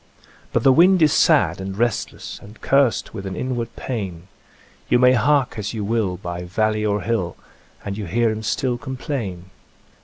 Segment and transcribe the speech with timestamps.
[0.51, 4.29] But the wind is sad and restless, And cursed with an inward pain;
[4.89, 7.35] You may hark as you will by valley or hill,
[7.85, 9.51] And you hear him stiU complain.